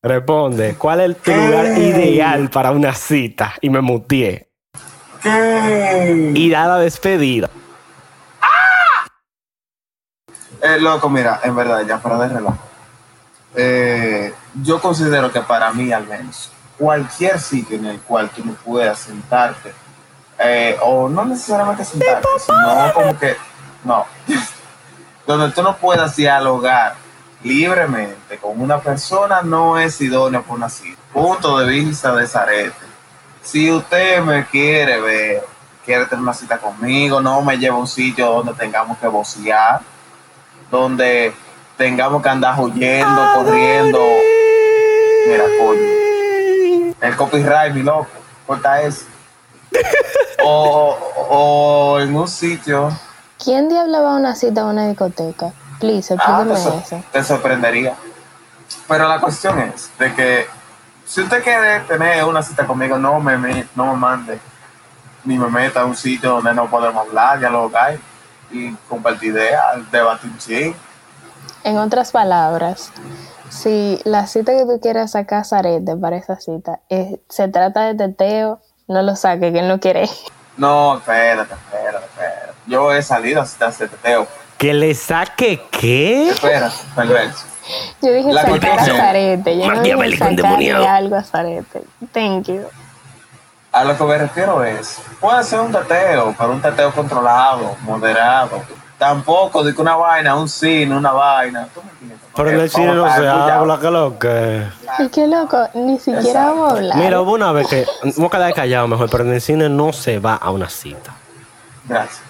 [0.05, 0.75] Responde.
[0.75, 3.55] ¿Cuál es tu lugar ideal para una cita?
[3.59, 4.51] Y me mutié.
[5.19, 6.31] ¿Qué?
[6.35, 7.49] Y da la despedida.
[10.61, 12.59] Eh, loco, mira, en verdad, ya fuera de relajo.
[13.55, 18.53] Eh, yo considero que para mí, al menos, cualquier sitio en el cual tú no
[18.53, 19.73] puedas sentarte,
[20.37, 23.35] eh, o no necesariamente sentarte, sino como que,
[23.83, 24.05] no,
[25.25, 27.04] donde tú no puedas dialogar
[27.45, 30.99] libremente con una persona, no es idóneo para una cita.
[31.13, 32.85] Punto de vista de Zarete.
[33.41, 35.45] Si usted me quiere ver,
[35.85, 39.81] quiere tener una cita conmigo, no me lleva a un sitio donde tengamos que vocear
[40.71, 41.33] donde
[41.77, 43.99] tengamos que andar huyendo, corriendo.
[45.27, 46.93] Mira, coño.
[47.01, 48.07] El copyright, mi loco.
[48.45, 49.05] Corta eso.
[50.43, 50.97] O,
[51.29, 52.89] o en un sitio.
[53.43, 55.53] ¿Quién diablo va a una cita a una discoteca?
[55.79, 57.03] Please, Ah, te, eso.
[57.11, 57.95] te sorprendería.
[58.87, 60.47] Pero la cuestión es de que
[61.05, 64.39] si usted quiere tener una cita conmigo, no me, me- no me mande
[65.23, 67.97] ni me meta a un sitio donde no podemos hablar, dialogar
[68.51, 69.61] y compartir ideas,
[69.91, 70.75] debatir un chin.
[71.63, 72.91] En otras palabras,
[73.49, 77.81] si la cita que tú quieres sacar a Zarete para esa cita es- se trata
[77.81, 80.07] de teteo, no lo saque, que él no quiere.
[80.57, 82.53] No, espérate, espérate, espérate.
[82.67, 84.27] Yo he salido a citas de teteo.
[84.57, 86.29] ¿Que le saque qué?
[86.29, 87.45] Espérate, perverso.
[88.01, 91.81] Yo dije La sacar a Zarete, yo no dije sacarle algo a Zarete.
[92.13, 92.65] Thank you.
[93.71, 98.61] A lo que me refiero es, puede ser un teteo, pero un teteo controlado, moderado.
[98.97, 101.67] Tampoco de que una vaina, un cine, una vaina.
[101.73, 102.19] ¿Tú me entiendes?
[102.33, 104.63] Pero en el cine no se habla, que lo que.
[104.99, 106.49] Y qué loco, ni siquiera Exacto.
[106.49, 106.97] vamos a hablar.
[106.97, 107.85] Mira, hubo una vez que.
[108.15, 111.13] Vamos a quedar callados mejor, pero en el cine no se va a una cita.
[111.89, 112.24] Gracias.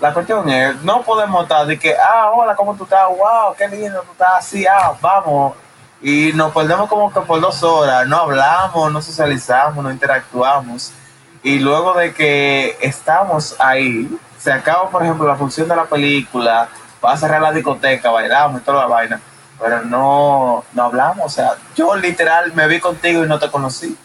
[0.00, 3.08] La cuestión es, no podemos estar de que, ah, hola, ¿cómo tú estás?
[3.08, 5.54] Wow, qué lindo tú estás, así, ah, vamos.
[6.00, 10.92] Y nos perdemos como que por dos horas, no hablamos, no socializamos, no interactuamos.
[11.44, 16.68] Y luego de que estamos ahí, se acaba, por ejemplo, la función de la película,
[17.04, 19.20] va a cerrar la discoteca, bailamos y toda la vaina,
[19.60, 21.26] pero no, no hablamos.
[21.26, 23.96] O sea, yo literal me vi contigo y no te conocí.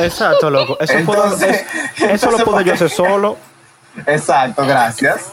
[0.00, 0.76] Exacto, loco.
[0.80, 1.64] Eso, puedo- Entonces-
[1.96, 3.36] es- eso lo puedo yo hacer solo.
[4.06, 5.30] Exacto, gracias.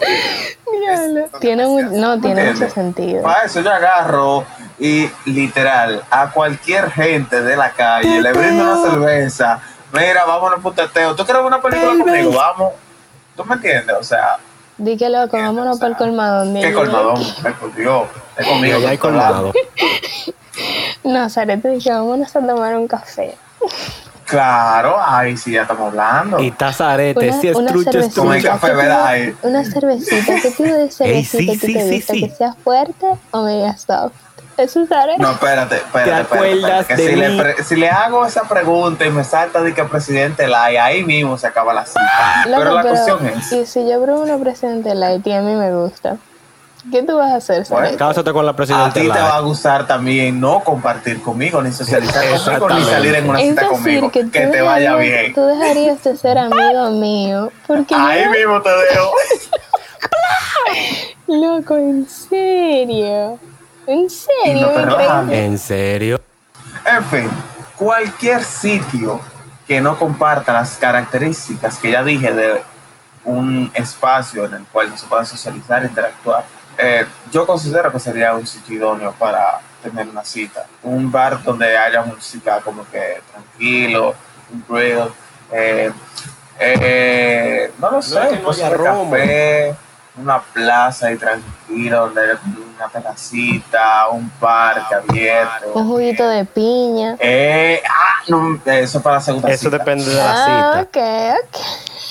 [1.39, 3.23] Tiene un- no, tiene mucho sentido.
[3.23, 4.45] Para eso yo agarro
[4.79, 9.59] y literal a cualquier gente de la calle le brindo una cerveza.
[9.93, 11.15] Mira, vámonos por un teteo.
[11.15, 12.31] ¿Tú quieres ver una película conmigo?
[12.31, 12.73] Vamos.
[13.35, 13.95] ¿Tú me entiendes?
[13.99, 14.37] O sea,
[14.77, 16.53] Di que loco, vámonos para el colmadón.
[16.55, 17.19] ¿Qué colmadón?
[17.43, 17.49] Me.
[17.49, 18.07] Es conmigo.
[18.77, 19.53] allá hay por colmado.
[21.03, 23.35] No, Sarete, dije, vámonos a tomar un café.
[24.31, 26.39] Claro, ahí sí ya estamos hablando.
[26.39, 28.21] Y tazarete, Una- si es una trucha, es cervecita.
[28.21, 28.53] Como el trucha.
[28.55, 29.05] café, ¿Qué tipo- ¿verdad?
[29.05, 29.35] Ahí.
[29.43, 30.35] Una cervecita.
[30.41, 32.13] ¿Qué tipo de cervecita Ey, sí, tú sí, te sí, gusta?
[32.13, 32.21] sí.
[32.29, 34.13] ¿Que sea fuerte o media soft?
[34.57, 35.21] Eso es Sarete.
[35.21, 36.11] No, espérate, espérate.
[36.11, 37.21] ¿Te espérate, acuerdas espérate, que de si, mí?
[37.37, 41.03] le pre- si le hago esa pregunta y me salta de que presidente Lai, ahí
[41.03, 42.43] mismo se acaba la cita.
[42.45, 45.53] Loco, pero la cuestión es, Y si yo pruebo una presidente light y a mí
[45.55, 46.17] me gusta,
[46.91, 47.97] ¿qué tú vas a hacer, Bueno?
[47.97, 48.93] Cásate con la a presidenta.
[48.93, 52.23] ti te va a gustar también no compartir conmigo, ni socializar
[52.59, 54.11] conmigo, ni salir en una Es cita decir, conmigo.
[54.11, 55.33] que, te vaya dejarías- bien.
[55.33, 57.51] Tú dejarías de ser amigo mío.
[57.67, 59.11] Porque Ahí yo, mismo te dejo.
[61.27, 63.39] loco, en serio.
[63.87, 66.21] En serio, no ¿En serio?
[66.85, 67.29] En fin,
[67.75, 69.19] cualquier sitio
[69.67, 72.61] que no comparta las características que ya dije de
[73.25, 76.43] un espacio en el cual se pueda socializar, interactuar,
[76.81, 80.65] eh, yo considero que sería un sitio idóneo para tener una cita.
[80.83, 84.15] Un bar donde haya música como que tranquilo,
[84.53, 85.13] un ruido,
[85.51, 85.91] eh,
[86.59, 89.75] eh, no lo sé, No haya café,
[90.17, 92.39] una plaza ahí tranquila donde haya
[92.75, 95.73] una terracita, un parque abierto.
[95.73, 97.15] Un juguito de piña.
[97.19, 99.77] Eh, ah, no, eso es para la segunda Eso cita.
[99.77, 100.81] depende de la Ah, cita.
[100.81, 101.61] ok, ok.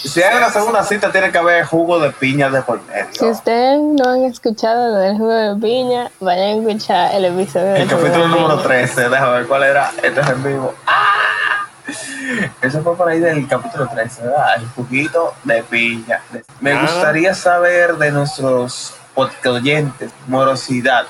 [0.02, 3.06] Si hay una segunda cita, tiene que haber jugo de piña de por medio.
[3.12, 7.86] Si ustedes no han escuchado del jugo de piña, vayan a escuchar el episodio El
[7.88, 8.62] capítulo de número piña.
[8.62, 9.90] 13, déjame ver cuál era.
[10.02, 10.74] Este es en vivo.
[10.86, 11.66] ¡Ah!
[12.62, 14.54] Eso fue por ahí del capítulo 13, ¿verdad?
[14.56, 16.22] El juguito de piña.
[16.60, 16.80] Me Ah.
[16.82, 18.94] gustaría saber de nuestros
[19.44, 21.04] oyentes, morosidad,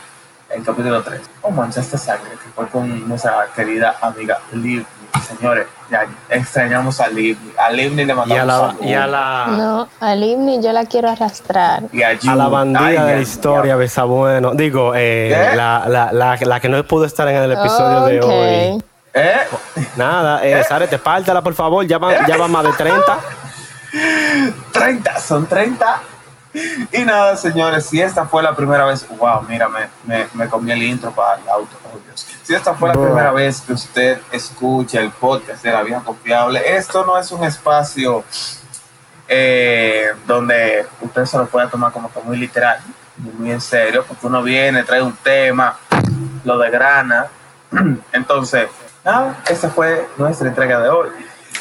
[0.54, 1.20] el capítulo 3.
[1.42, 4.84] O manchaste sangre, que fue con nuestra querida amiga Livni.
[5.26, 7.52] Señores, ya extrañamos a Livni.
[7.58, 10.84] A Livni le Y mandamos a la, y a la, No, al Ivni yo la
[10.86, 11.82] quiero arrastrar.
[11.92, 14.54] Y a, a la bandida Ay, de la historia, Besabueno.
[14.54, 15.56] Digo, eh, ¿Qué?
[15.56, 18.84] la, la, la, la que no pudo estar en el episodio de hoy.
[19.14, 19.40] ¿Eh?
[19.96, 21.84] Nada, eh, Sarete, pártala, por favor.
[21.84, 23.18] Ya van, ya van más de 30.
[24.72, 26.00] 30, son 30.
[26.92, 30.72] Y nada, señores, si esta fue la primera vez, wow, mira, me, me, me comí
[30.72, 31.76] el intro para el auto.
[31.92, 32.26] oh, Dios.
[32.42, 36.60] Si esta fue la primera vez que usted escucha el podcast de la vieja confiable,
[36.76, 38.24] esto no es un espacio
[39.28, 42.80] eh, donde usted se lo pueda tomar como que muy literal,
[43.38, 45.78] muy en serio, porque uno viene, trae un tema,
[46.44, 47.28] lo de grana.
[48.12, 48.68] Entonces,
[49.04, 51.10] nada, esta fue nuestra entrega de hoy.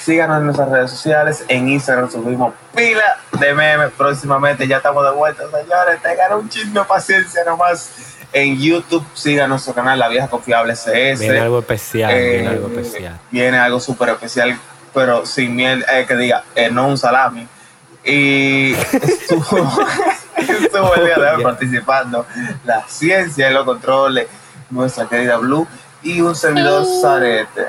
[0.09, 1.43] Síganos en nuestras redes sociales.
[1.47, 3.91] En Instagram subimos pila de memes.
[3.95, 6.01] Próximamente ya estamos de vuelta, señores.
[6.01, 7.91] Tengan un chisme de paciencia nomás.
[8.33, 11.19] En YouTube sigan nuestro canal La Vieja Confiable CS.
[11.19, 13.19] Viene algo especial, Eh, viene algo especial.
[13.29, 14.59] Viene algo súper especial,
[14.95, 17.47] pero sin miel, eh, que diga, eh, no un salami.
[18.03, 19.43] Y estuvo,
[20.37, 21.43] estuvo el día de hoy Yeah.
[21.43, 22.25] participando
[22.65, 24.25] la ciencia y los controles,
[24.71, 25.67] nuestra querida Blue
[26.01, 27.67] y un servidor Zarete.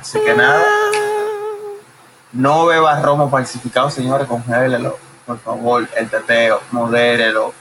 [0.00, 0.64] Así que nada,
[2.32, 7.52] no beba romo falsificado, señores, congélelo, por favor, el teteo, modérelo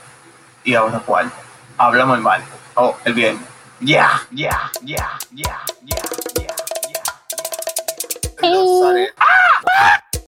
[0.63, 1.35] y ahora cuarto.
[1.77, 2.41] Hablamos el mal.
[2.75, 3.43] Oh, el viernes.
[3.81, 6.01] Ya, ya, ya, ya, ya,
[6.35, 6.49] ya, ya.